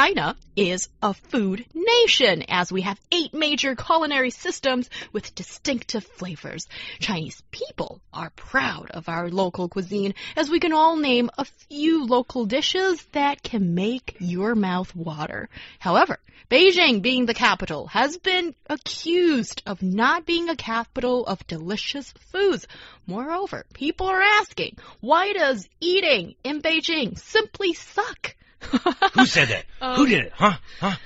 China 0.00 0.34
is 0.56 0.88
a 1.02 1.12
food 1.12 1.66
nation 1.74 2.42
as 2.48 2.72
we 2.72 2.80
have 2.80 2.98
eight 3.12 3.34
major 3.34 3.76
culinary 3.76 4.30
systems 4.30 4.88
with 5.12 5.34
distinctive 5.34 6.02
flavors. 6.02 6.66
Chinese 7.00 7.42
people 7.50 8.00
are 8.10 8.30
proud 8.30 8.90
of 8.92 9.10
our 9.10 9.28
local 9.28 9.68
cuisine 9.68 10.14
as 10.36 10.48
we 10.48 10.58
can 10.58 10.72
all 10.72 10.96
name 10.96 11.28
a 11.36 11.44
few 11.44 12.06
local 12.06 12.46
dishes 12.46 13.04
that 13.12 13.42
can 13.42 13.74
make 13.74 14.16
your 14.20 14.54
mouth 14.54 14.96
water. 14.96 15.50
However, 15.78 16.18
Beijing 16.50 17.02
being 17.02 17.26
the 17.26 17.34
capital 17.34 17.86
has 17.88 18.16
been 18.16 18.54
accused 18.70 19.62
of 19.66 19.82
not 19.82 20.24
being 20.24 20.48
a 20.48 20.56
capital 20.56 21.26
of 21.26 21.46
delicious 21.46 22.10
foods. 22.32 22.66
Moreover, 23.06 23.66
people 23.74 24.06
are 24.06 24.22
asking, 24.22 24.78
why 25.00 25.34
does 25.34 25.68
eating 25.78 26.36
in 26.42 26.62
Beijing 26.62 27.18
simply 27.18 27.74
suck? 27.74 28.34
Who 29.14 29.26
said 29.26 29.48
that? 29.48 29.64
Um, 29.80 29.96
Who 29.96 30.06
did 30.06 30.26
it? 30.26 30.32
Huh? 30.34 30.56
Huh? 30.80 30.96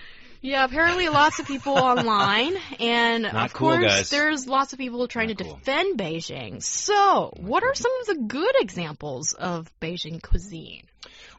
Yeah, 0.41 0.65
apparently 0.65 1.09
lots 1.09 1.39
of 1.39 1.47
people 1.47 1.73
online, 1.79 2.57
and 2.79 3.23
Not 3.23 3.47
of 3.47 3.53
cool, 3.55 3.71
course, 3.71 3.85
guys. 3.85 4.11
there's 4.11 4.47
lots 4.47 4.73
of 4.75 4.79
people 4.79 5.09
trying 5.09 5.29
Not 5.29 5.39
to 5.39 5.45
cool. 5.45 5.55
defend 5.57 5.99
Beijing. 5.99 6.63
So, 6.63 7.33
what 7.39 7.63
are 7.63 7.75
some 7.75 7.93
of 8.03 8.07
the 8.09 8.15
good 8.27 8.55
examples 8.61 9.33
of 9.33 9.71
Beijing 9.81 10.23
cuisine? 10.23 10.83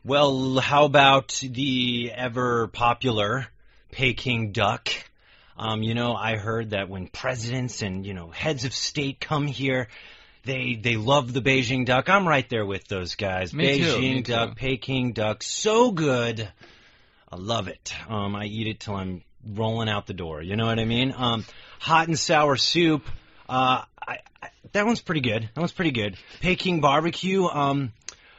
Well, 0.03 0.57
how 0.59 0.85
about 0.85 1.39
the 1.43 2.11
ever 2.15 2.67
popular 2.67 3.47
Peking 3.91 4.51
duck? 4.51 4.89
Um, 5.57 5.83
you 5.83 5.93
know, 5.93 6.15
I 6.15 6.35
heard 6.37 6.71
that 6.71 6.89
when 6.89 7.07
presidents 7.07 7.81
and, 7.81 8.05
you 8.05 8.13
know, 8.13 8.29
heads 8.29 8.65
of 8.65 8.73
state 8.73 9.19
come 9.19 9.47
here, 9.47 9.87
they 10.45 10.75
they 10.75 10.95
love 10.95 11.33
the 11.33 11.41
Beijing 11.41 11.85
duck. 11.85 12.09
I'm 12.09 12.27
right 12.27 12.47
there 12.49 12.65
with 12.65 12.87
those 12.87 13.15
guys. 13.15 13.53
Me 13.53 13.79
Beijing 13.79 13.99
me 13.99 14.21
duck, 14.21 14.49
too. 14.49 14.55
Peking 14.55 15.13
duck, 15.13 15.43
so 15.43 15.91
good. 15.91 16.47
I 17.31 17.35
love 17.35 17.67
it. 17.67 17.93
Um, 18.07 18.35
I 18.35 18.45
eat 18.45 18.67
it 18.67 18.79
till 18.79 18.95
I'm 18.95 19.23
rolling 19.45 19.89
out 19.89 20.07
the 20.07 20.13
door. 20.13 20.41
You 20.41 20.55
know 20.55 20.65
what 20.65 20.79
I 20.79 20.85
mean? 20.85 21.13
Um, 21.15 21.45
hot 21.79 22.07
and 22.07 22.17
sour 22.17 22.55
soup. 22.55 23.05
Uh, 23.49 23.83
I, 24.07 24.19
I, 24.41 24.49
that 24.71 24.85
one's 24.85 25.01
pretty 25.01 25.21
good. 25.21 25.43
That 25.53 25.59
one's 25.59 25.73
pretty 25.73 25.91
good. 25.91 26.17
Peking 26.39 26.81
barbecue. 26.81 27.45
Um, 27.45 27.93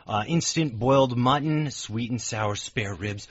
uh, 0.06 0.24
instant 0.26 0.78
boiled 0.78 1.16
mutton, 1.16 1.70
sweet 1.70 2.10
and 2.10 2.22
sour 2.22 2.54
spare 2.54 2.94
ribs. 2.94 3.28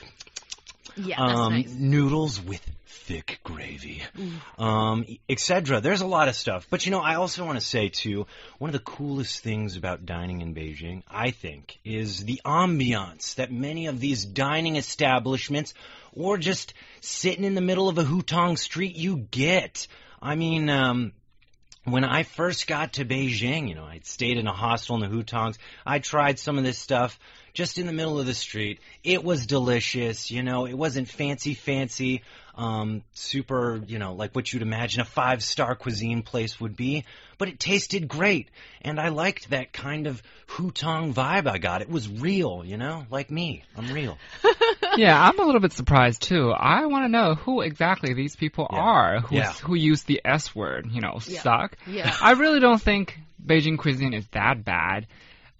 Yeah, 0.96 1.20
um, 1.20 1.54
that's 1.54 1.70
nice. 1.70 1.80
noodles 1.80 2.40
with 2.40 2.60
thick 2.96 3.40
gravy, 3.44 4.02
um, 4.58 5.04
etc. 5.28 5.80
There's 5.80 6.00
a 6.00 6.06
lot 6.06 6.28
of 6.28 6.34
stuff, 6.34 6.66
but 6.70 6.86
you 6.86 6.92
know, 6.92 7.00
I 7.00 7.14
also 7.16 7.44
want 7.44 7.58
to 7.60 7.64
say 7.64 7.88
too, 7.88 8.26
one 8.58 8.68
of 8.68 8.72
the 8.72 8.78
coolest 8.78 9.40
things 9.40 9.76
about 9.76 10.06
dining 10.06 10.40
in 10.40 10.54
Beijing, 10.54 11.02
I 11.08 11.30
think, 11.30 11.78
is 11.84 12.24
the 12.24 12.40
ambiance 12.44 13.36
that 13.36 13.52
many 13.52 13.86
of 13.86 14.00
these 14.00 14.24
dining 14.24 14.76
establishments, 14.76 15.74
or 16.12 16.38
just 16.38 16.74
sitting 17.00 17.44
in 17.44 17.54
the 17.54 17.60
middle 17.60 17.88
of 17.88 17.98
a 17.98 18.04
hutong 18.04 18.58
street, 18.58 18.96
you 18.96 19.26
get. 19.30 19.86
I 20.20 20.34
mean, 20.34 20.70
um, 20.70 21.12
when 21.84 22.04
I 22.04 22.24
first 22.24 22.66
got 22.66 22.94
to 22.94 23.04
Beijing, 23.04 23.68
you 23.68 23.76
know, 23.76 23.84
I'd 23.84 24.06
stayed 24.06 24.38
in 24.38 24.48
a 24.48 24.52
hostel 24.52 24.96
in 24.96 25.08
the 25.08 25.16
Hutongs. 25.16 25.56
I 25.86 26.00
tried 26.00 26.38
some 26.38 26.58
of 26.58 26.64
this 26.64 26.78
stuff 26.78 27.18
just 27.56 27.78
in 27.78 27.86
the 27.86 27.92
middle 27.92 28.20
of 28.20 28.26
the 28.26 28.34
street. 28.34 28.80
It 29.02 29.24
was 29.24 29.46
delicious, 29.46 30.30
you 30.30 30.42
know, 30.42 30.66
it 30.66 30.74
wasn't 30.74 31.08
fancy, 31.08 31.54
fancy, 31.54 32.22
um, 32.54 33.02
super, 33.14 33.80
you 33.86 33.98
know, 33.98 34.12
like 34.12 34.34
what 34.34 34.52
you'd 34.52 34.60
imagine 34.60 35.00
a 35.00 35.06
five 35.06 35.42
star 35.42 35.74
cuisine 35.74 36.22
place 36.22 36.60
would 36.60 36.76
be, 36.76 37.04
but 37.38 37.48
it 37.48 37.58
tasted 37.58 38.08
great. 38.08 38.50
And 38.82 39.00
I 39.00 39.08
liked 39.08 39.48
that 39.50 39.72
kind 39.72 40.06
of 40.06 40.22
Hutong 40.48 41.14
vibe 41.14 41.46
I 41.50 41.56
got. 41.56 41.80
It 41.80 41.88
was 41.88 42.06
real, 42.08 42.62
you 42.64 42.76
know, 42.76 43.06
like 43.10 43.30
me. 43.30 43.64
I'm 43.74 43.90
real. 43.90 44.18
yeah, 44.96 45.18
I'm 45.18 45.38
a 45.38 45.44
little 45.44 45.60
bit 45.62 45.72
surprised 45.72 46.22
too. 46.22 46.50
I 46.50 46.84
want 46.86 47.04
to 47.06 47.08
know 47.08 47.36
who 47.36 47.62
exactly 47.62 48.12
these 48.12 48.36
people 48.36 48.68
Yeah. 48.70 48.78
are 48.80 49.20
who 49.20 49.36
Yeah. 49.36 49.52
who 49.54 49.74
use 49.74 50.02
the 50.02 50.20
S 50.26 50.54
word, 50.54 50.88
you 50.92 51.00
know, 51.00 51.20
Yeah. 51.26 51.40
suck. 51.40 51.76
Yeah. 51.86 52.14
I 52.20 52.32
really 52.32 52.60
don't 52.60 52.80
think 52.82 53.18
Beijing 53.44 53.78
cuisine 53.78 54.12
is 54.12 54.26
that 54.32 54.62
bad. 54.62 55.06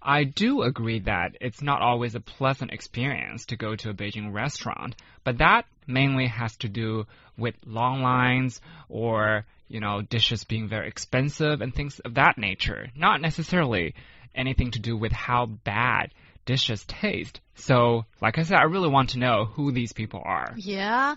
I 0.01 0.23
do 0.23 0.61
agree 0.61 0.99
that 0.99 1.37
it's 1.41 1.61
not 1.61 1.81
always 1.81 2.15
a 2.15 2.19
pleasant 2.19 2.71
experience 2.71 3.45
to 3.47 3.55
go 3.57 3.75
to 3.75 3.89
a 3.89 3.93
Beijing 3.93 4.33
restaurant, 4.33 4.95
but 5.23 5.39
that 5.39 5.65
mainly 5.85 6.27
has 6.27 6.55
to 6.57 6.69
do 6.69 7.05
with 7.37 7.55
long 7.65 8.01
lines 8.01 8.61
or, 8.89 9.45
you 9.67 9.79
know, 9.79 10.01
dishes 10.01 10.43
being 10.43 10.67
very 10.67 10.87
expensive 10.87 11.61
and 11.61 11.73
things 11.73 11.99
of 11.99 12.15
that 12.15 12.37
nature, 12.37 12.87
not 12.95 13.21
necessarily 13.21 13.95
anything 14.35 14.71
to 14.71 14.79
do 14.79 14.95
with 14.95 15.11
how 15.11 15.45
bad 15.45 16.13
dishes 16.45 16.85
taste. 16.85 17.41
So, 17.55 18.05
like 18.21 18.37
I 18.37 18.43
said, 18.43 18.57
I 18.57 18.63
really 18.63 18.89
want 18.89 19.09
to 19.09 19.19
know 19.19 19.45
who 19.45 19.71
these 19.71 19.93
people 19.93 20.21
are. 20.23 20.53
Yeah. 20.55 21.15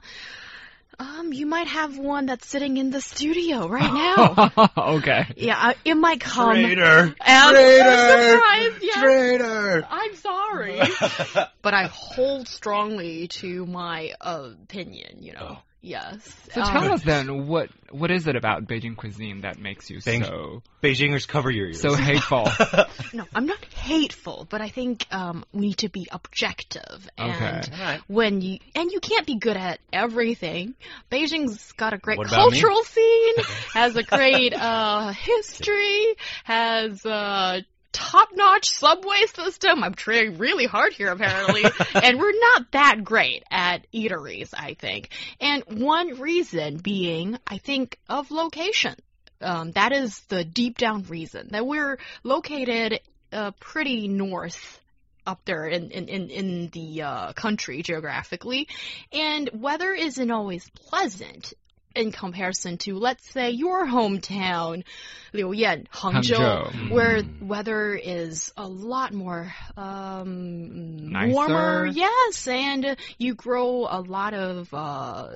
Um, 1.00 1.32
you 1.32 1.46
might 1.46 1.66
have 1.68 1.96
one 1.96 2.26
that's 2.26 2.46
sitting 2.46 2.76
in 2.76 2.90
the 2.90 3.00
studio 3.00 3.66
right 3.68 3.90
now. 4.54 4.70
okay. 4.76 5.24
yeah, 5.34 5.56
I- 5.56 5.74
it 5.82 5.94
might 5.94 6.20
come 6.20 6.52
Traitor! 6.56 7.14
as 7.22 7.50
Traitor! 7.52 8.32
surprise. 8.34 8.82
Yeah. 8.82 9.00
Traitor! 9.02 9.86
I'm 9.90 10.14
sorry. 10.16 10.78
but 11.62 11.72
I 11.72 11.84
hold 11.86 12.48
strongly 12.48 13.28
to 13.28 13.64
my 13.64 14.12
opinion, 14.20 15.22
you 15.22 15.32
know. 15.32 15.56
Oh. 15.58 15.62
Yes. 15.82 16.18
So 16.52 16.60
Um, 16.60 16.72
tell 16.72 16.92
us 16.92 17.02
then, 17.02 17.46
what 17.46 17.70
what 17.90 18.10
is 18.10 18.26
it 18.26 18.36
about 18.36 18.66
Beijing 18.66 18.96
cuisine 18.96 19.40
that 19.42 19.58
makes 19.58 19.88
you 19.90 20.00
Thank- 20.00 20.26
so 20.26 20.62
Beijingers, 20.82 21.26
cover 21.26 21.50
your 21.50 21.68
ears. 21.68 21.80
so 21.80 21.94
hateful? 21.94 22.46
No, 23.12 23.24
I'm 23.34 23.46
not 23.46 23.64
hateful, 23.74 24.46
but 24.48 24.60
I 24.60 24.68
think 24.68 25.06
um, 25.10 25.44
we 25.52 25.68
need 25.68 25.78
to 25.78 25.88
be 25.88 26.06
objective. 26.12 27.08
And 27.18 27.32
Okay. 27.32 27.62
Alright. 27.72 28.00
when 28.08 28.40
you 28.40 28.58
and 28.74 28.90
you 28.92 29.00
can't 29.00 29.26
be 29.26 29.36
good 29.38 29.56
at 29.56 29.80
everything. 29.92 30.74
Beijing's 31.10 31.72
got 31.72 31.92
a 31.94 31.98
great 31.98 32.18
What 32.18 32.28
about 32.28 32.50
me? 32.52 32.60
cultural 32.60 32.82
scene, 32.84 33.34
has 33.74 33.96
a 33.96 34.02
great 34.02 34.52
uh, 34.54 35.12
history, 35.12 36.14
has 36.44 37.04
a 37.06 37.64
top-notch 37.92 38.68
subway 38.68 39.26
system. 39.34 39.82
I'm 39.82 39.94
trying 39.94 40.38
really 40.38 40.66
hard 40.66 40.92
here, 40.92 41.10
apparently, 41.10 41.64
and 41.94 42.18
we're 42.18 42.38
not 42.38 42.70
that 42.72 43.04
great 43.04 43.44
at 43.50 43.86
eateries, 43.92 44.50
I 44.56 44.74
think. 44.74 45.10
And 45.40 45.64
one 45.68 46.20
reason 46.20 46.78
being, 46.78 47.38
I 47.46 47.58
think, 47.58 47.98
of 48.08 48.30
location. 48.30 48.94
Um, 49.40 49.72
that 49.72 49.92
is 49.92 50.20
the 50.28 50.44
deep 50.44 50.76
down 50.76 51.04
reason 51.04 51.48
that 51.52 51.66
we're 51.66 51.98
located 52.22 53.00
uh, 53.32 53.52
pretty 53.58 54.06
north 54.06 54.80
up 55.26 55.40
there 55.44 55.66
in, 55.66 55.90
in, 55.90 56.08
in, 56.08 56.30
in 56.30 56.68
the 56.68 57.02
uh, 57.02 57.32
country 57.32 57.82
geographically, 57.82 58.68
and 59.12 59.50
weather 59.54 59.92
isn't 59.92 60.30
always 60.30 60.68
pleasant 60.70 61.52
in 61.94 62.12
comparison 62.12 62.78
to, 62.78 62.96
let's 62.96 63.28
say, 63.32 63.50
your 63.50 63.86
hometown, 63.86 64.84
Liuyan, 65.32 65.88
Hangzhou, 65.88 66.36
Hangzhou. 66.36 66.90
where 66.90 67.22
weather 67.40 67.94
is 67.94 68.52
a 68.56 68.66
lot 68.66 69.12
more 69.12 69.52
um, 69.76 71.10
Nicer? 71.10 71.32
warmer. 71.32 71.86
Yes, 71.86 72.46
and 72.46 72.96
you 73.18 73.34
grow 73.34 73.86
a 73.90 74.00
lot 74.00 74.34
of 74.34 74.72
uh, 74.72 75.28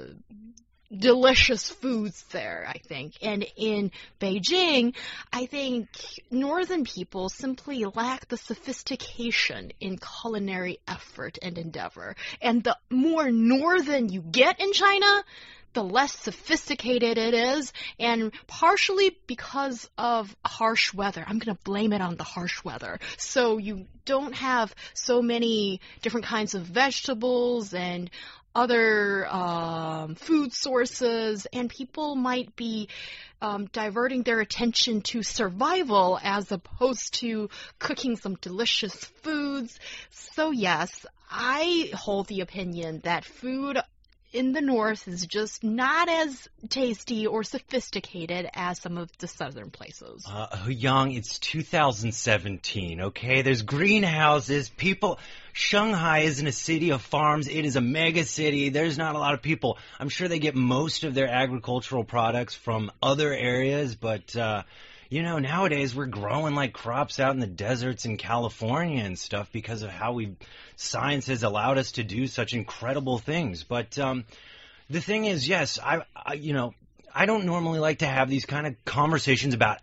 delicious 0.97 1.71
foods 1.71 2.23
there, 2.31 2.65
I 2.69 2.79
think. 2.79 3.15
And 3.23 3.45
in 3.57 3.91
Beijing, 4.21 4.95
I 5.33 5.47
think 5.47 5.89
northern 6.31 6.85
people 6.85 7.29
simply 7.29 7.85
lack 7.85 8.29
the 8.29 8.37
sophistication 8.37 9.73
in 9.81 9.99
culinary 9.99 10.79
effort 10.87 11.39
and 11.43 11.59
endeavor. 11.59 12.17
And 12.41 12.63
the 12.63 12.77
more 12.91 13.31
northern 13.31 14.09
you 14.09 14.23
get 14.23 14.61
in 14.61 14.73
China, 14.73 15.25
the 15.75 15.83
less 15.83 16.17
sophisticated 16.17 17.19
it 17.19 17.35
is, 17.35 17.73
and 17.99 18.33
partially 18.47 19.17
because 19.27 19.89
of 19.99 20.35
harsh 20.45 20.95
weather. 20.95 21.25
I'm 21.27 21.39
going 21.39 21.57
to 21.57 21.63
blame 21.63 21.93
it 21.93 22.01
on 22.01 22.17
the 22.17 22.25
harsh 22.25 22.65
weather. 22.65 22.99
So 23.19 23.59
you 23.59 23.87
don't 24.05 24.35
have 24.35 24.75
so 24.95 25.21
many 25.21 25.81
different 26.03 26.27
kinds 26.27 26.55
of 26.55 26.63
vegetables 26.63 27.75
and 27.75 28.11
other 28.55 29.27
um, 29.27 30.15
food 30.15 30.53
sources, 30.53 31.47
and 31.53 31.69
people 31.69 32.15
might 32.15 32.55
be 32.55 32.89
um, 33.43 33.67
diverting 33.67 34.23
their 34.23 34.41
attention 34.41 35.03
to 35.03 35.23
survival 35.23 36.19
as 36.23 36.53
opposed 36.53 37.15
to 37.15 37.51
cooking 37.79 38.17
some 38.17 38.37
delicious 38.37 38.95
foods. 38.95 39.79
So, 40.11 40.53
yes, 40.53 41.05
I 41.29 41.91
hold 41.95 42.29
the 42.29 42.43
opinion 42.43 43.01
that 43.03 43.25
food 43.25 43.79
in 44.35 44.53
the 44.53 44.61
north 44.61 45.07
is 45.07 45.25
just 45.27 45.63
not 45.63 46.09
as 46.09 46.49
tasty 46.69 47.27
or 47.27 47.45
sophisticated 47.45 48.49
as 48.53 48.81
some 48.81 48.99
of 48.99 49.09
the 49.19 49.29
southern 49.29 49.71
places. 49.71 50.27
Uh, 50.29 50.67
Yang, 50.69 51.13
it's 51.13 51.39
2017, 51.39 53.01
okay? 53.01 53.43
There's 53.43 53.63
greenhouses, 53.63 54.69
people. 54.69 55.21
Shanghai 55.53 56.21
isn't 56.21 56.47
a 56.47 56.53
city 56.53 56.91
of 56.91 57.01
farms, 57.01 57.47
it 57.47 57.65
is 57.65 57.77
a 57.77 57.81
mega 57.81 58.25
city. 58.25 58.71
There's 58.71 58.99
not 58.99 59.15
a 59.15 59.19
lot 59.19 59.35
of 59.35 59.41
people. 59.41 59.79
I'm 60.01 60.09
sure 60.09 60.27
they 60.27 60.41
get 60.41 60.57
most 60.57 61.05
of 61.05 61.15
their 61.15 61.29
agricultural 61.29 62.03
products 62.03 62.57
from 62.57 62.91
other 63.01 63.33
areas, 63.33 63.95
but, 63.95 64.35
uh, 64.35 64.65
you 65.15 65.23
know, 65.23 65.39
nowadays 65.39 65.95
we're 65.95 66.07
growing 66.07 66.57
like 66.57 66.73
crops 66.73 67.21
out 67.21 67.35
in 67.35 67.39
the 67.39 67.47
deserts 67.47 68.05
in 68.05 68.17
California 68.17 69.05
and 69.05 69.17
stuff 69.17 69.49
because 69.53 69.83
of 69.83 69.91
how 69.91 70.13
we 70.15 70.35
science 70.75 71.29
has 71.29 71.45
allowed 71.45 71.79
us 71.79 71.93
to 71.93 72.03
do 72.03 72.27
such 72.27 72.53
incredible 72.53 73.19
things. 73.19 73.63
But 73.63 73.97
um, 73.97 74.25
the 74.91 75.01
thing 75.01 75.25
is, 75.27 75.49
yes, 75.49 75.79
I, 75.79 76.03
I, 76.17 76.33
you 76.33 76.53
know, 76.53 76.75
I 77.15 77.27
don't 77.27 77.45
normally 77.45 77.79
like 77.79 78.01
to 78.01 78.07
have 78.07 78.29
these 78.29 78.45
kind 78.45 78.67
of 78.67 78.75
conversations 78.85 79.55
about 79.55 79.79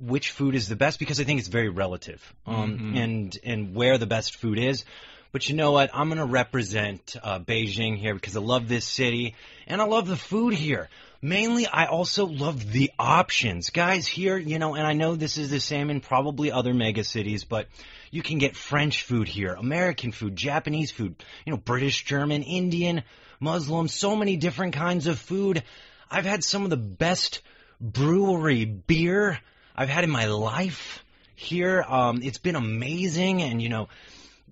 which 0.00 0.30
food 0.30 0.54
is 0.54 0.66
the 0.66 0.76
best 0.76 0.98
because 0.98 1.20
I 1.20 1.24
think 1.24 1.40
it's 1.40 1.48
very 1.48 1.68
relative, 1.68 2.34
um, 2.46 2.78
Mhm. 2.78 2.96
and 2.96 3.38
and 3.44 3.74
where 3.74 3.98
the 3.98 4.06
best 4.06 4.36
food 4.36 4.58
is. 4.58 4.86
But 5.30 5.46
you 5.50 5.56
know 5.56 5.72
what? 5.72 5.90
I'm 5.92 6.08
going 6.08 6.18
to 6.18 6.24
represent 6.24 7.16
uh, 7.22 7.38
Beijing 7.38 7.98
here 7.98 8.14
because 8.14 8.34
I 8.34 8.40
love 8.40 8.66
this 8.66 8.86
city 8.86 9.34
and 9.66 9.82
I 9.82 9.84
love 9.84 10.08
the 10.08 10.16
food 10.16 10.54
here. 10.54 10.88
Mainly, 11.22 11.66
I 11.66 11.84
also 11.84 12.24
love 12.24 12.72
the 12.72 12.90
options. 12.98 13.68
Guys, 13.68 14.06
here, 14.06 14.38
you 14.38 14.58
know, 14.58 14.74
and 14.74 14.86
I 14.86 14.94
know 14.94 15.16
this 15.16 15.36
is 15.36 15.50
the 15.50 15.60
same 15.60 15.90
in 15.90 16.00
probably 16.00 16.50
other 16.50 16.72
mega 16.72 17.04
cities, 17.04 17.44
but 17.44 17.68
you 18.10 18.22
can 18.22 18.38
get 18.38 18.56
French 18.56 19.02
food 19.02 19.28
here, 19.28 19.52
American 19.52 20.12
food, 20.12 20.34
Japanese 20.34 20.90
food, 20.90 21.22
you 21.44 21.52
know, 21.52 21.58
British, 21.58 22.04
German, 22.04 22.42
Indian, 22.42 23.02
Muslim, 23.38 23.86
so 23.86 24.16
many 24.16 24.38
different 24.38 24.72
kinds 24.72 25.06
of 25.06 25.18
food. 25.18 25.62
I've 26.10 26.24
had 26.24 26.42
some 26.42 26.64
of 26.64 26.70
the 26.70 26.78
best 26.78 27.42
brewery 27.80 28.64
beer 28.64 29.38
I've 29.76 29.90
had 29.90 30.04
in 30.04 30.10
my 30.10 30.24
life 30.24 31.04
here. 31.34 31.82
Um, 31.86 32.20
it's 32.22 32.38
been 32.38 32.56
amazing, 32.56 33.42
and 33.42 33.60
you 33.60 33.68
know, 33.68 33.88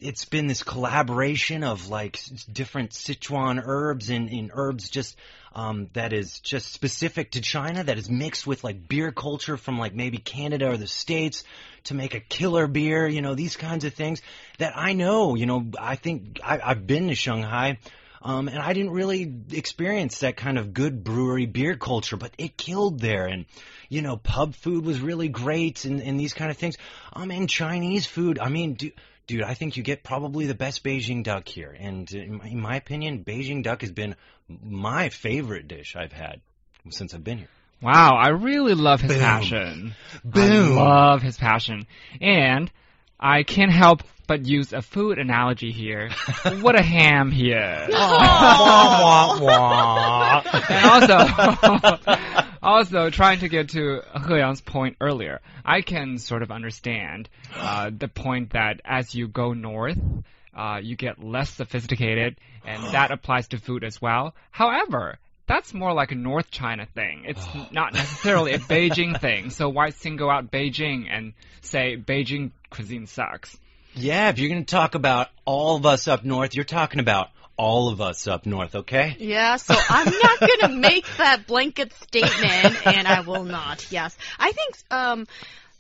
it's 0.00 0.26
been 0.26 0.46
this 0.46 0.62
collaboration 0.62 1.64
of 1.64 1.88
like 1.88 2.20
different 2.52 2.90
Sichuan 2.90 3.60
herbs 3.64 4.10
and, 4.10 4.28
and 4.28 4.50
herbs 4.52 4.90
just 4.90 5.16
um, 5.54 5.88
that 5.94 6.12
is 6.12 6.40
just 6.40 6.72
specific 6.72 7.32
to 7.32 7.40
China 7.40 7.84
that 7.84 7.98
is 7.98 8.08
mixed 8.08 8.46
with 8.46 8.64
like 8.64 8.88
beer 8.88 9.12
culture 9.12 9.56
from 9.56 9.78
like 9.78 9.94
maybe 9.94 10.18
Canada 10.18 10.68
or 10.68 10.76
the 10.76 10.86
States 10.86 11.44
to 11.84 11.94
make 11.94 12.14
a 12.14 12.20
killer 12.20 12.66
beer, 12.66 13.06
you 13.06 13.22
know, 13.22 13.34
these 13.34 13.56
kinds 13.56 13.84
of 13.84 13.94
things 13.94 14.22
that 14.58 14.74
I 14.76 14.92
know, 14.92 15.34
you 15.34 15.46
know, 15.46 15.66
I 15.78 15.96
think 15.96 16.40
I, 16.44 16.60
I've 16.62 16.86
been 16.86 17.08
to 17.08 17.14
Shanghai. 17.14 17.78
Um, 18.20 18.48
and 18.48 18.58
I 18.58 18.72
didn't 18.72 18.90
really 18.90 19.32
experience 19.52 20.18
that 20.20 20.36
kind 20.36 20.58
of 20.58 20.74
good 20.74 21.04
brewery 21.04 21.46
beer 21.46 21.76
culture, 21.76 22.16
but 22.16 22.32
it 22.36 22.56
killed 22.56 22.98
there. 22.98 23.26
And, 23.26 23.46
you 23.88 24.02
know, 24.02 24.16
pub 24.16 24.54
food 24.56 24.84
was 24.84 25.00
really 25.00 25.28
great 25.28 25.84
and, 25.84 26.02
and 26.02 26.18
these 26.18 26.34
kind 26.34 26.50
of 26.50 26.56
things. 26.56 26.76
Um, 27.12 27.30
and 27.30 27.48
Chinese 27.48 28.06
food, 28.06 28.40
I 28.40 28.48
mean, 28.48 28.74
do, 28.74 28.90
dude, 29.28 29.42
I 29.42 29.54
think 29.54 29.76
you 29.76 29.84
get 29.84 30.02
probably 30.02 30.46
the 30.46 30.54
best 30.54 30.82
Beijing 30.82 31.22
duck 31.22 31.46
here. 31.46 31.76
And 31.78 32.10
uh, 32.12 32.18
in 32.18 32.60
my, 32.60 32.74
opinion, 32.74 33.24
Beijing 33.24 33.62
duck 33.62 33.82
has 33.82 33.92
been 33.92 34.16
my 34.48 35.10
favorite 35.10 35.68
dish 35.68 35.94
I've 35.94 36.12
had 36.12 36.40
since 36.90 37.14
I've 37.14 37.22
been 37.22 37.38
here. 37.38 37.48
Wow, 37.80 38.16
I 38.16 38.30
really 38.30 38.74
love 38.74 39.00
his 39.00 39.12
Boom. 39.12 39.20
passion. 39.20 39.94
Boom. 40.24 40.78
I 40.78 40.82
love 40.82 41.22
his 41.22 41.36
passion. 41.36 41.86
And 42.20 42.72
I 43.20 43.44
can't 43.44 43.70
help 43.70 44.02
but 44.26 44.44
use 44.46 44.72
a 44.72 44.82
food 44.82 45.18
analogy 45.18 45.70
here. 45.70 46.10
what 46.60 46.74
a 46.74 46.82
ham 46.82 47.30
he 47.30 47.52
is. 47.52 47.88
Wah, 47.88 49.38
wah, 49.40 49.40
wah. 49.40 50.42
and 50.68 50.86
also, 50.86 51.16
also 52.62 53.10
trying 53.10 53.40
to 53.40 53.48
get 53.48 53.70
to 53.70 54.02
He 54.26 54.34
Yang's 54.34 54.60
point 54.60 54.96
earlier, 55.00 55.40
I 55.64 55.82
can 55.82 56.18
sort 56.18 56.42
of 56.42 56.50
understand 56.50 57.28
uh, 57.54 57.90
the 57.96 58.08
point 58.08 58.50
that 58.50 58.80
as 58.84 59.14
you 59.14 59.28
go 59.28 59.52
north, 59.52 59.98
uh, 60.54 60.80
you 60.82 60.96
get 60.96 61.22
less 61.22 61.50
sophisticated, 61.50 62.36
and 62.64 62.82
that 62.92 63.10
applies 63.10 63.48
to 63.48 63.58
food 63.58 63.84
as 63.84 64.00
well. 64.02 64.34
However, 64.50 65.18
that's 65.46 65.72
more 65.72 65.92
like 65.92 66.12
a 66.12 66.14
North 66.14 66.50
China 66.50 66.86
thing. 66.86 67.24
It's 67.26 67.46
not 67.72 67.94
necessarily 67.94 68.52
a 68.52 68.58
Beijing 68.58 69.20
thing. 69.20 69.50
So 69.50 69.68
why 69.68 69.90
single 69.90 70.30
out 70.30 70.50
Beijing 70.50 71.06
and 71.10 71.32
say 71.62 71.96
Beijing 71.96 72.52
cuisine 72.70 73.06
sucks? 73.06 73.56
Yeah, 73.94 74.28
if 74.28 74.38
you're 74.38 74.50
going 74.50 74.64
to 74.64 74.70
talk 74.70 74.94
about 74.94 75.28
all 75.44 75.76
of 75.76 75.86
us 75.86 76.06
up 76.06 76.24
north, 76.24 76.54
you're 76.54 76.64
talking 76.64 77.00
about 77.00 77.30
all 77.58 77.88
of 77.88 78.00
us 78.00 78.26
up 78.26 78.46
north, 78.46 78.74
okay? 78.74 79.16
Yeah, 79.18 79.56
so 79.56 79.74
I'm 79.76 80.06
not 80.06 80.40
going 80.40 80.60
to 80.60 80.68
make 80.68 81.06
that 81.18 81.46
blanket 81.46 81.92
statement, 81.94 82.86
and 82.86 83.06
I 83.06 83.20
will 83.20 83.44
not. 83.44 83.90
Yes. 83.90 84.16
I 84.38 84.52
think, 84.52 84.78
um, 84.90 85.26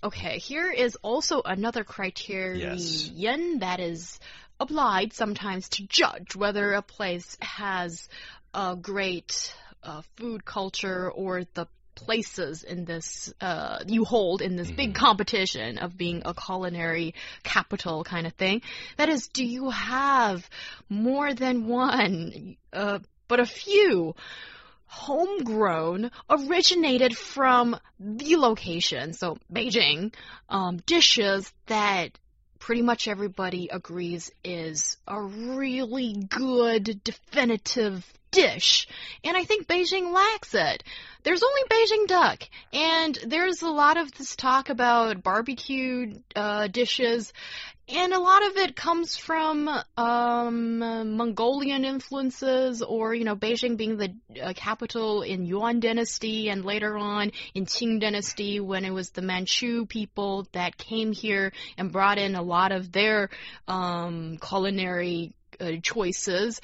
okay, 0.02 0.38
here 0.38 0.70
is 0.70 0.96
also 1.02 1.40
another 1.42 1.84
criterion 1.84 3.60
that 3.60 3.80
is 3.80 4.18
applied 4.60 5.12
sometimes 5.12 5.68
to 5.68 5.86
judge 5.86 6.34
whether 6.34 6.72
a 6.72 6.82
place 6.82 7.38
has 7.40 8.08
a 8.52 8.76
great 8.76 9.54
uh, 9.84 10.02
food 10.16 10.44
culture 10.44 11.10
or 11.10 11.44
the 11.54 11.68
places 11.98 12.62
in 12.62 12.84
this 12.84 13.32
uh, 13.40 13.80
you 13.86 14.04
hold 14.04 14.40
in 14.40 14.54
this 14.54 14.70
big 14.70 14.94
competition 14.94 15.78
of 15.78 15.96
being 15.96 16.22
a 16.24 16.32
culinary 16.32 17.14
capital 17.42 18.04
kind 18.04 18.26
of 18.26 18.32
thing. 18.34 18.62
That 18.96 19.08
is, 19.08 19.26
do 19.26 19.44
you 19.44 19.70
have 19.70 20.48
more 20.88 21.34
than 21.34 21.66
one, 21.66 22.56
uh, 22.72 23.00
but 23.26 23.40
a 23.40 23.46
few? 23.46 24.14
Homegrown, 24.90 26.10
originated 26.30 27.14
from 27.14 27.76
the 28.00 28.36
location, 28.36 29.12
so 29.12 29.36
Beijing, 29.52 30.14
um, 30.48 30.78
dishes 30.86 31.52
that 31.66 32.18
pretty 32.58 32.80
much 32.80 33.06
everybody 33.06 33.68
agrees 33.70 34.30
is 34.42 34.96
a 35.06 35.20
really 35.20 36.14
good, 36.14 37.02
definitive 37.04 38.02
dish. 38.30 38.88
And 39.24 39.36
I 39.36 39.44
think 39.44 39.66
Beijing 39.66 40.12
lacks 40.12 40.54
it. 40.54 40.84
There's 41.24 41.42
only 41.42 41.62
Beijing 41.68 42.06
duck, 42.06 42.48
and 42.72 43.18
there's 43.26 43.62
a 43.62 43.70
lot 43.70 43.96
of 43.96 44.12
this 44.12 44.36
talk 44.36 44.70
about 44.70 45.22
barbecue 45.22 46.14
uh, 46.34 46.68
dishes, 46.68 47.32
and 47.88 48.12
a 48.12 48.20
lot 48.20 48.46
of 48.46 48.56
it 48.56 48.76
comes 48.76 49.16
from 49.16 49.68
um, 49.96 50.78
Mongolian 51.16 51.84
influences, 51.84 52.82
or 52.82 53.14
you 53.14 53.24
know, 53.24 53.34
Beijing 53.34 53.76
being 53.76 53.96
the 53.96 54.14
uh, 54.42 54.52
capital 54.54 55.22
in 55.22 55.44
Yuan 55.44 55.80
Dynasty, 55.80 56.50
and 56.50 56.64
later 56.64 56.96
on 56.96 57.32
in 57.54 57.66
Qing 57.66 58.00
Dynasty 58.00 58.60
when 58.60 58.84
it 58.84 58.92
was 58.92 59.10
the 59.10 59.22
Manchu 59.22 59.86
people 59.86 60.46
that 60.52 60.76
came 60.76 61.12
here 61.12 61.52
and 61.76 61.90
brought 61.90 62.18
in 62.18 62.36
a 62.36 62.42
lot 62.42 62.72
of 62.72 62.92
their 62.92 63.30
um, 63.66 64.38
culinary 64.38 65.32
uh, 65.60 65.72
choices. 65.82 66.60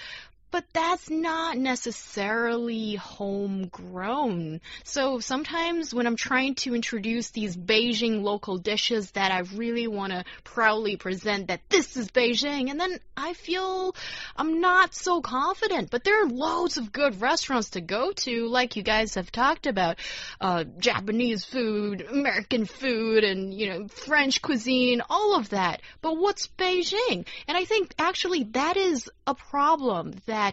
But 0.55 0.73
that's 0.73 1.11
not 1.11 1.59
necessarily 1.59 2.95
homegrown. 2.95 4.61
So 4.85 5.19
sometimes 5.19 5.93
when 5.93 6.07
I'm 6.07 6.15
trying 6.15 6.55
to 6.63 6.77
introduce 6.77 7.31
these 7.31 7.57
Beijing 7.57 8.23
local 8.23 8.59
dishes 8.59 9.11
that 9.13 9.33
I 9.33 9.41
really 9.57 9.89
want 9.89 10.13
to 10.13 10.25
proudly 10.45 10.97
present 10.97 11.49
that 11.49 11.69
this 11.71 11.97
is 11.97 12.09
Beijing, 12.13 12.71
and 12.71 12.79
then 12.79 13.01
I 13.17 13.33
feel 13.33 13.97
I'm 14.37 14.61
not 14.61 14.95
so 14.95 15.21
confident. 15.21 15.91
But 15.91 16.05
there 16.05 16.23
are 16.25 16.29
loads 16.29 16.77
of 16.77 16.93
good 16.93 17.21
restaurants 17.21 17.71
to 17.71 17.81
go 17.81 18.13
to, 18.13 18.47
like 18.47 18.77
you 18.77 18.85
guys 18.85 19.17
have 19.17 19.33
talked 19.33 19.67
about, 19.67 19.99
uh, 20.41 20.63
Japanese 20.79 21.45
food, 21.45 22.01
American 22.03 22.67
food, 22.67 23.25
and 23.25 23.53
you 23.53 23.71
know 23.71 23.89
French 23.89 24.41
cuisine, 24.41 25.03
all 25.11 25.35
of 25.35 25.49
that. 25.49 25.83
But 26.01 26.17
what's 26.17 26.47
Beijing? 26.47 27.27
And 27.49 27.57
I 27.59 27.65
think 27.65 27.93
actually 27.99 28.45
that 28.53 28.77
is 28.77 29.11
a 29.27 29.35
problem 29.35 30.15
that 30.27 30.44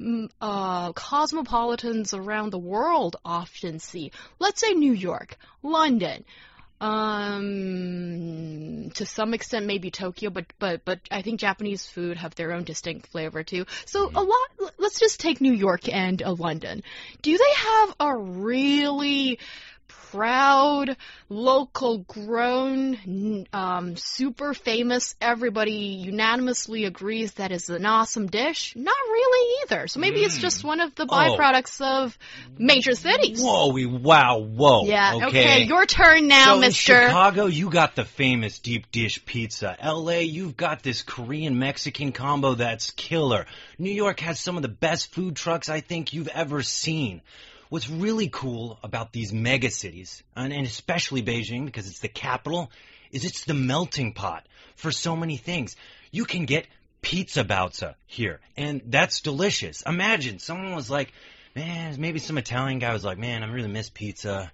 mm, 0.00 0.30
uh, 0.40 0.92
cosmopolitans 0.92 2.14
around 2.14 2.50
the 2.50 2.58
world 2.58 3.16
often 3.24 3.78
see. 3.78 4.12
Let's 4.38 4.60
say 4.60 4.74
New 4.74 4.92
York, 4.92 5.36
London, 5.62 6.24
um, 6.80 8.90
to 8.94 9.04
some 9.04 9.34
extent 9.34 9.66
maybe 9.66 9.90
Tokyo, 9.90 10.30
but 10.30 10.46
but 10.58 10.84
but 10.84 11.00
I 11.10 11.22
think 11.22 11.40
Japanese 11.40 11.84
food 11.86 12.18
have 12.18 12.36
their 12.36 12.52
own 12.52 12.62
distinct 12.64 13.08
flavor 13.08 13.42
too. 13.42 13.66
So 13.86 14.10
a 14.14 14.22
lot. 14.22 14.72
Let's 14.78 15.00
just 15.00 15.20
take 15.20 15.40
New 15.40 15.52
York 15.52 15.92
and 15.92 16.22
uh, 16.22 16.32
London. 16.32 16.82
Do 17.22 17.36
they 17.36 17.54
have 17.56 17.94
a 17.98 18.16
really 18.16 19.40
proud, 20.10 20.96
local 21.28 21.98
grown, 21.98 23.46
um, 23.52 23.96
super 23.96 24.54
famous, 24.54 25.14
everybody 25.20 25.72
unanimously 25.72 26.84
agrees 26.84 27.32
that 27.34 27.52
is 27.52 27.68
an 27.68 27.84
awesome 27.84 28.26
dish? 28.26 28.74
Not 28.76 28.96
really 28.96 29.62
either. 29.62 29.86
So 29.86 30.00
maybe 30.00 30.22
it's 30.22 30.38
just 30.38 30.64
one 30.64 30.80
of 30.80 30.94
the 30.94 31.06
byproducts 31.06 31.80
of 31.80 32.16
major 32.56 32.94
cities. 32.94 33.42
Whoa, 33.42 33.72
we 33.72 33.86
wow, 33.86 34.38
whoa. 34.38 34.84
Yeah, 34.84 35.20
okay. 35.24 35.64
your 35.64 35.86
turn 35.86 36.28
now, 36.28 36.54
so 36.54 36.60
mister. 36.60 36.94
in 36.94 37.08
Chicago, 37.08 37.46
you 37.46 37.70
got 37.70 37.94
the 37.94 38.04
famous 38.04 38.58
deep 38.58 38.90
dish 38.90 39.24
pizza. 39.24 39.76
LA, 39.84 40.20
you've 40.20 40.56
got 40.56 40.82
this 40.82 41.02
Korean 41.02 41.58
Mexican 41.58 42.12
combo 42.12 42.54
that's 42.54 42.90
killer. 42.92 43.46
New 43.78 43.92
York 43.92 44.20
has 44.20 44.40
some 44.40 44.56
of 44.56 44.62
the 44.62 44.68
best 44.68 45.12
food 45.12 45.36
trucks 45.36 45.68
I 45.68 45.80
think 45.80 46.12
you've 46.12 46.28
ever 46.28 46.62
seen. 46.62 47.20
What's 47.68 47.90
really 47.90 48.28
cool 48.28 48.78
about 48.82 49.12
these 49.12 49.32
mega 49.32 49.70
cities, 49.70 50.22
and, 50.34 50.52
and 50.52 50.66
especially 50.66 51.22
Beijing 51.22 51.66
because 51.66 51.86
it's 51.86 52.00
the 52.00 52.08
capital, 52.08 52.70
is 53.12 53.24
it's 53.24 53.44
the 53.44 53.54
melting 53.54 54.14
pot 54.14 54.46
for 54.76 54.90
so 54.90 55.16
many 55.16 55.36
things. 55.36 55.76
You 56.10 56.24
can 56.24 56.46
get 56.46 56.66
pizza 57.02 57.44
baozi 57.44 57.94
here, 58.06 58.40
and 58.56 58.80
that's 58.86 59.20
delicious. 59.20 59.82
Imagine 59.82 60.38
someone 60.38 60.74
was 60.74 60.90
like, 60.90 61.12
man, 61.54 61.94
maybe 61.98 62.18
some 62.18 62.38
Italian 62.38 62.78
guy 62.78 62.92
was 62.92 63.04
like, 63.04 63.18
man, 63.18 63.42
I 63.42 63.50
really 63.50 63.68
miss 63.68 63.90
pizza. 63.90 64.50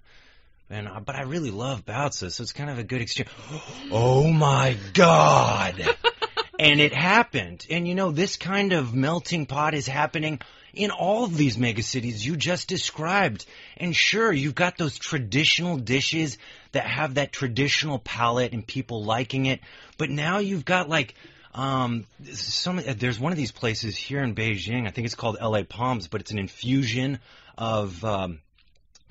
And, 0.69 0.87
uh, 0.87 0.99
but 0.99 1.15
I 1.15 1.23
really 1.23 1.51
love 1.51 1.85
baozi, 1.85 2.31
so 2.31 2.43
it's 2.43 2.53
kind 2.53 2.69
of 2.69 2.79
a 2.79 2.83
good 2.83 3.01
exchange. 3.01 3.29
Oh 3.91 4.31
my 4.31 4.75
god! 4.93 5.95
and 6.59 6.81
it 6.81 6.93
happened. 6.93 7.65
And 7.69 7.87
you 7.87 7.95
know, 7.95 8.11
this 8.11 8.35
kind 8.37 8.73
of 8.73 8.93
melting 8.93 9.45
pot 9.45 9.73
is 9.73 9.87
happening 9.87 10.39
in 10.75 10.91
all 10.91 11.23
of 11.23 11.35
these 11.35 11.57
megacities 11.57 12.23
you 12.23 12.35
just 12.35 12.67
described. 12.67 13.45
And 13.77 13.95
sure, 13.95 14.31
you've 14.31 14.55
got 14.55 14.77
those 14.77 14.97
traditional 14.97 15.77
dishes 15.77 16.37
that 16.71 16.85
have 16.85 17.15
that 17.15 17.31
traditional 17.31 17.99
palate 17.99 18.53
and 18.53 18.65
people 18.65 19.03
liking 19.03 19.45
it. 19.45 19.61
But 19.97 20.09
now 20.09 20.39
you've 20.39 20.65
got 20.65 20.89
like, 20.89 21.15
um, 21.53 22.05
some, 22.33 22.81
there's 22.85 23.19
one 23.19 23.31
of 23.31 23.37
these 23.37 23.51
places 23.51 23.95
here 23.95 24.21
in 24.21 24.35
Beijing, 24.35 24.87
I 24.87 24.91
think 24.91 25.05
it's 25.05 25.15
called 25.15 25.37
LA 25.41 25.63
Palms, 25.63 26.07
but 26.07 26.21
it's 26.21 26.31
an 26.31 26.39
infusion 26.39 27.19
of, 27.57 28.03
um, 28.03 28.39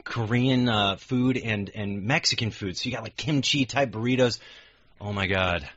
Korean 0.05 0.69
uh, 0.69 0.97
food 0.97 1.39
and 1.39 1.71
and 1.75 2.05
Mexican 2.05 2.51
food. 2.51 2.77
So 2.77 2.89
you 2.89 2.95
got 2.95 3.03
like 3.03 3.17
kimchi 3.17 3.65
type 3.65 3.91
burritos. 3.91 4.39
Oh 5.01 5.13
my 5.13 5.27
god, 5.27 5.69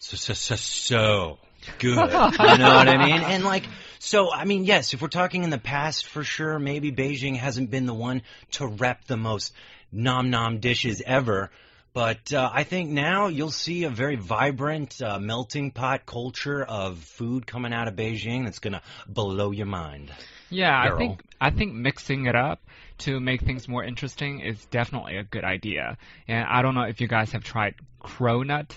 so 0.00 0.16
so 0.16 0.34
so 0.34 0.56
so 0.56 1.38
good. 1.78 1.94
you 1.94 2.58
know 2.58 2.74
what 2.74 2.88
I 2.88 3.06
mean? 3.06 3.22
And 3.22 3.44
like 3.44 3.64
so, 4.02 4.32
I 4.32 4.46
mean, 4.46 4.64
yes, 4.64 4.94
if 4.94 5.02
we're 5.02 5.08
talking 5.08 5.44
in 5.44 5.50
the 5.50 5.58
past, 5.58 6.06
for 6.06 6.24
sure, 6.24 6.58
maybe 6.58 6.90
Beijing 6.90 7.36
hasn't 7.36 7.70
been 7.70 7.84
the 7.84 7.94
one 7.94 8.22
to 8.52 8.66
rep 8.66 9.04
the 9.04 9.18
most 9.18 9.52
nom 9.92 10.30
nom 10.30 10.58
dishes 10.58 11.02
ever. 11.04 11.50
But 11.92 12.32
uh, 12.32 12.48
I 12.50 12.64
think 12.64 12.88
now 12.88 13.26
you'll 13.26 13.50
see 13.50 13.84
a 13.84 13.90
very 13.90 14.16
vibrant 14.16 15.02
uh, 15.02 15.18
melting 15.18 15.70
pot 15.70 16.06
culture 16.06 16.64
of 16.64 16.98
food 16.98 17.46
coming 17.46 17.74
out 17.74 17.88
of 17.88 17.94
Beijing 17.94 18.44
that's 18.44 18.60
going 18.60 18.72
to 18.72 18.82
blow 19.06 19.50
your 19.50 19.66
mind. 19.66 20.10
Yeah, 20.48 20.74
I 20.74 20.96
think 20.96 21.20
I 21.38 21.50
think 21.50 21.74
mixing 21.74 22.24
it 22.24 22.34
up 22.34 22.60
to 22.98 23.20
make 23.20 23.42
things 23.42 23.68
more 23.68 23.84
interesting 23.84 24.40
is 24.40 24.64
definitely 24.66 25.18
a 25.18 25.24
good 25.24 25.44
idea. 25.44 25.98
And 26.26 26.46
I 26.46 26.62
don't 26.62 26.74
know 26.74 26.84
if 26.84 27.02
you 27.02 27.06
guys 27.06 27.32
have 27.32 27.44
tried 27.44 27.74
cronut. 28.02 28.70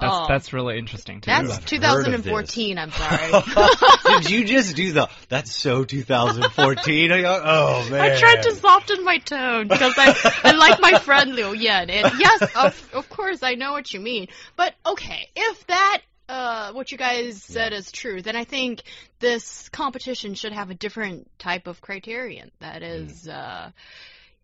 That's 0.00 0.14
Oh. 0.14 0.26
that's 0.28 0.52
really 0.52 0.78
interesting 0.78 1.20
too. 1.20 1.30
That's 1.30 1.58
I've 1.58 1.66
2014, 1.66 2.78
I'm 2.78 2.90
sorry. 2.90 3.42
Did 4.22 4.30
you 4.30 4.44
just 4.44 4.74
do 4.76 4.92
the? 4.92 5.08
That's 5.28 5.54
so 5.54 5.84
2014. 5.84 7.12
Oh 7.12 7.88
man! 7.90 8.00
I 8.00 8.18
tried 8.18 8.42
to 8.42 8.54
soften 8.56 9.04
my 9.04 9.18
tone 9.18 9.68
because 9.68 9.94
I, 9.96 10.14
I 10.44 10.52
like 10.52 10.80
my 10.80 10.98
friend 10.98 11.34
Liu 11.34 11.52
Yan. 11.54 11.90
And 11.90 12.12
yes, 12.18 12.42
of, 12.56 12.90
of 12.94 13.08
course, 13.08 13.42
I 13.42 13.54
know 13.54 13.72
what 13.72 13.92
you 13.92 14.00
mean. 14.00 14.28
But 14.56 14.74
okay, 14.84 15.28
if 15.36 15.66
that, 15.68 16.00
uh, 16.28 16.72
what 16.72 16.90
you 16.92 16.98
guys 16.98 17.42
said 17.42 17.72
is 17.72 17.90
true, 17.92 18.22
then 18.22 18.36
I 18.36 18.44
think 18.44 18.82
this 19.20 19.68
competition 19.68 20.34
should 20.34 20.52
have 20.52 20.70
a 20.70 20.74
different 20.74 21.30
type 21.38 21.66
of 21.66 21.80
criterion. 21.80 22.50
That 22.60 22.82
is, 22.82 23.28
uh, 23.28 23.70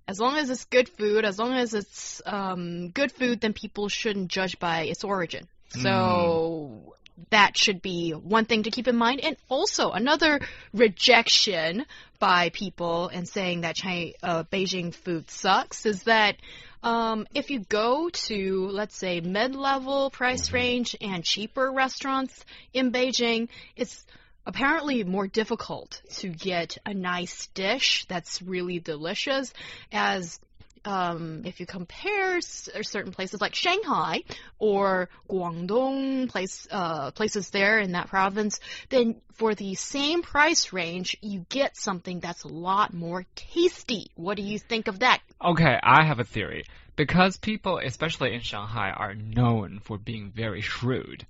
as 0.09 0.19
long 0.19 0.39
as 0.39 0.49
it's 0.49 0.65
good 0.65 0.89
food, 0.89 1.27
as 1.27 1.39
long 1.39 1.53
as 1.53 1.75
it's 1.75 2.23
um, 2.25 2.89
good 2.89 3.13
food, 3.13 3.43
then 3.43 3.53
people 3.53 3.89
shouldn't 3.91 4.29
judge 4.29 4.59
by 4.59 4.85
its 4.85 5.05
origin. 5.05 5.47
So 5.69 6.95
that 7.29 7.59
should 7.59 7.83
be 7.83 8.13
one 8.13 8.47
thing 8.47 8.63
to 8.63 8.71
keep 8.71 8.89
in 8.89 8.97
mind. 8.97 9.21
And 9.23 9.37
also 9.51 9.91
another 9.91 10.41
rejection 10.73 11.85
by 12.19 12.49
people 12.49 13.09
and 13.09 13.29
saying 13.29 13.61
that 13.61 13.77
China, 13.77 14.13
uh, 14.23 14.45
Beijing 14.45 14.95
food 14.95 15.31
sucks 15.31 15.85
is 15.85 16.05
that 16.05 16.37
um, 16.83 17.27
if 17.35 17.51
you 17.51 17.61
go 17.61 18.09
to, 18.09 18.69
let's 18.73 18.97
say, 18.97 19.21
mid-level 19.21 20.11
price 20.11 20.53
range 20.53 20.97
and 21.03 21.23
cheaper 21.23 21.71
restaurants 21.71 22.45
in 22.73 22.93
Beijing, 22.93 23.49
it's 23.77 24.07
apparently 24.49 25.05
more 25.05 25.27
difficult 25.27 26.01
to 26.11 26.29
get 26.29 26.79
a 26.87 26.95
nice 26.95 27.49
dish 27.49 28.07
that's 28.09 28.41
really 28.41 28.81
delicious 28.81 29.53
as 29.93 30.41
um, 30.87 31.43
if 31.45 31.61
you 31.61 31.67
compare 31.67 32.39
s- 32.39 32.71
certain 32.83 33.13
places 33.13 33.43
like 33.43 33.55
Shanghai 33.55 34.23
or 34.59 35.11
Guangdong, 35.29 36.31
place, 36.31 36.67
uh, 36.71 37.11
places 37.11 37.51
there 37.51 37.79
in 37.79 37.93
that 37.93 38.09
province, 38.09 38.59
then 38.89 39.21
for 39.35 39.55
the 39.55 39.75
same 39.75 40.23
price 40.23 40.73
range, 40.73 41.19
you 41.21 41.45
get 41.51 41.77
something 41.77 42.21
that's 42.21 42.45
a 42.45 42.49
lot 42.49 42.95
more 42.95 43.27
tasty. 43.35 44.11
What 44.15 44.39
do 44.39 44.43
you 44.43 44.59
think 44.59 44.89
of 44.89 45.01
that? 45.01 45.21
Okay, 45.45 45.79
I 45.83 46.07
have 46.07 46.21
a 46.21 46.25
theory. 46.25 46.65
Because 46.97 47.37
people, 47.37 47.79
especially 47.85 48.33
in 48.35 48.41
Shanghai, 48.41 48.91
are 48.91 49.15
known 49.15 49.81
for 49.81 49.99
being 49.99 50.33
very 50.35 50.63
shrewd. 50.63 51.27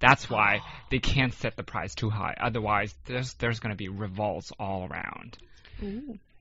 That's 0.00 0.28
why 0.28 0.60
oh. 0.62 0.80
they 0.90 0.98
can't 0.98 1.34
set 1.34 1.56
the 1.56 1.62
price 1.62 1.94
too 1.94 2.10
high. 2.10 2.34
Otherwise, 2.40 2.94
there's 3.06 3.34
there's 3.34 3.60
going 3.60 3.70
to 3.70 3.76
be 3.76 3.88
revolts 3.88 4.52
all 4.58 4.88
around. 4.90 5.38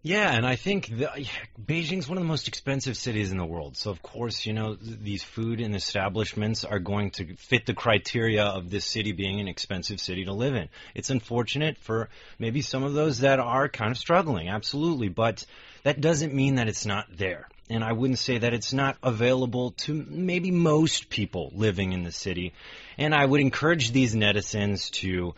Yeah, 0.02 0.34
and 0.34 0.46
I 0.46 0.56
think 0.56 0.88
the, 0.88 1.28
Beijing's 1.62 2.08
one 2.08 2.18
of 2.18 2.24
the 2.24 2.28
most 2.28 2.48
expensive 2.48 2.96
cities 2.96 3.34
in 3.34 3.38
the 3.38 3.46
world. 3.46 3.76
So 3.76 3.92
of 3.92 4.02
course, 4.02 4.46
you 4.46 4.54
know, 4.54 4.76
th- 4.76 5.00
these 5.02 5.24
food 5.24 5.60
and 5.60 5.76
establishments 5.76 6.64
are 6.64 6.80
going 6.80 7.12
to 7.12 7.36
fit 7.36 7.66
the 7.66 7.74
criteria 7.74 8.46
of 8.46 8.70
this 8.70 8.86
city 8.86 9.12
being 9.12 9.42
an 9.42 9.50
expensive 9.50 10.00
city 10.00 10.24
to 10.24 10.32
live 10.32 10.56
in. 10.56 10.70
It's 10.96 11.10
unfortunate 11.10 11.78
for 11.78 12.08
maybe 12.38 12.62
some 12.62 12.84
of 12.84 12.94
those 12.94 13.20
that 13.20 13.40
are 13.40 13.68
kind 13.68 13.92
of 13.92 13.98
struggling, 13.98 14.48
absolutely, 14.48 15.10
but 15.10 15.46
that 15.84 16.00
doesn't 16.00 16.34
mean 16.34 16.56
that 16.56 16.70
it's 16.70 16.86
not 16.86 17.06
there. 17.18 17.50
And 17.70 17.84
I 17.84 17.94
wouldn't 17.94 18.20
say 18.20 18.40
that 18.40 18.54
it's 18.54 18.74
not 18.74 18.98
available 19.04 19.72
to 19.72 19.94
maybe 19.94 20.50
most 20.52 21.10
people 21.10 21.52
living 21.56 21.94
in 21.94 22.04
the 22.04 22.12
city. 22.12 22.54
And 22.98 23.14
I 23.14 23.26
would 23.26 23.42
encourage 23.42 23.92
these 23.92 24.16
netizens 24.16 24.90
to 25.02 25.36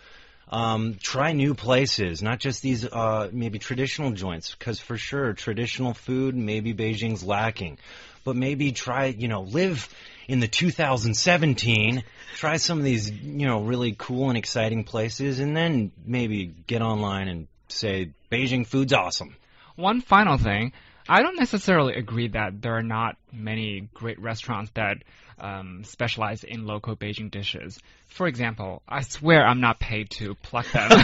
um, 0.52 0.98
try 1.02 1.32
new 1.32 1.56
places, 1.56 2.22
not 2.22 2.40
just 2.40 2.62
these 2.62 2.86
uh, 2.86 3.30
maybe 3.32 3.58
traditional 3.58 4.12
joints, 4.12 4.54
because 4.54 4.80
for 4.80 4.98
sure 4.98 5.34
traditional 5.34 5.94
food 5.94 6.36
maybe 6.36 6.74
Beijing's 6.74 7.24
lacking, 7.24 7.78
but 8.26 8.36
maybe 8.36 8.74
try 8.74 9.06
you 9.06 9.30
know 9.30 9.42
live 9.42 9.88
in 10.28 10.42
the 10.42 10.48
2017, 10.48 12.04
try 12.36 12.58
some 12.58 12.78
of 12.80 12.84
these 12.84 13.10
you 13.10 13.48
know 13.48 13.62
really 13.62 13.96
cool 13.98 14.28
and 14.28 14.38
exciting 14.38 14.84
places, 14.84 15.40
and 15.40 15.56
then 15.56 15.92
maybe 16.06 16.46
get 16.46 16.82
online 16.82 17.30
and 17.30 17.48
say 17.70 18.12
Beijing 18.30 18.68
food's 18.68 18.94
awesome. 18.94 19.36
One 19.78 20.02
final 20.02 20.38
thing, 20.38 20.74
I 21.12 21.24
don't 21.24 21.36
necessarily 21.36 21.96
agree 21.96 22.30
that 22.30 22.62
there 22.62 22.78
are 22.78 22.82
not 22.82 23.18
many 23.34 23.90
great 23.94 24.18
restaurants 24.18 24.72
that 24.76 25.04
um, 25.40 25.84
specialize 25.84 26.46
in 26.46 26.66
local 26.66 26.96
Beijing 26.96 27.30
dishes. 27.30 27.78
For 28.08 28.28
example, 28.28 28.82
I 28.88 29.02
swear 29.02 29.46
I'm 29.46 29.60
not 29.60 29.78
paid 29.78 30.10
to 30.12 30.36
pluck 30.36 30.72
them. 30.72 30.90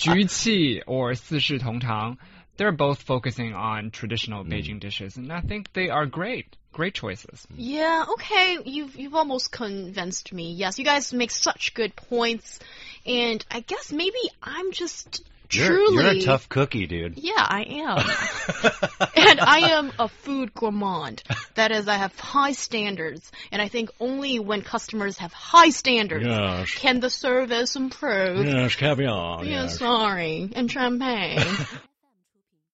Juqi 0.00 0.80
or 0.86 1.10
Sishi 1.10 1.60
Tongtang, 1.60 2.16
they're 2.56 2.72
both 2.72 3.02
focusing 3.02 3.52
on 3.52 3.90
traditional 3.90 4.44
mm. 4.44 4.54
Beijing 4.54 4.80
dishes, 4.80 5.18
and 5.18 5.30
I 5.30 5.42
think 5.42 5.70
they 5.74 5.90
are 5.90 6.06
great 6.06 6.56
great 6.72 6.94
choices. 6.94 7.46
Yeah, 7.54 8.06
okay, 8.14 8.58
you've 8.64 8.96
you've 8.96 9.14
almost 9.14 9.52
convinced 9.52 10.32
me. 10.32 10.54
Yes, 10.54 10.78
you 10.78 10.86
guys 10.86 11.12
make 11.12 11.30
such 11.30 11.74
good 11.74 11.94
points, 11.94 12.60
and 13.04 13.44
I 13.50 13.60
guess 13.60 13.92
maybe 13.92 14.18
I'm 14.42 14.72
just 14.72 15.22
you're, 15.50 15.66
truly 15.66 15.94
you're 15.94 16.12
a 16.12 16.20
tough 16.20 16.48
cookie, 16.48 16.86
dude. 16.86 17.18
Yeah, 17.18 17.32
I 17.36 17.62
am. 17.62 17.98
and 19.16 19.40
I 19.40 19.70
am 19.72 19.92
a 19.98 20.08
food 20.08 20.54
gourmand. 20.54 21.22
That 21.54 21.70
is, 21.70 21.86
I 21.86 21.96
have 21.96 22.18
high 22.18 22.52
standards, 22.52 23.30
and 23.52 23.60
I 23.60 23.68
think 23.68 23.90
only 24.00 24.38
when 24.38 24.62
customers 24.62 25.18
have 25.18 25.32
high 25.32 25.70
standards 25.70 26.26
Yes. 26.26 26.70
can 26.72 27.00
the 27.00 27.10
service 27.10 27.76
improve. 27.76 28.46
Yes, 28.46 28.74
caviar. 28.76 29.44
Yeah, 29.44 29.66
sorry, 29.66 30.50
and 30.54 30.70
champagne. 30.70 31.40